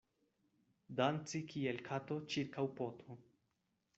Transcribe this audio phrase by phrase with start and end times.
[0.99, 3.21] Danci kiel kato ĉirkaŭ poto.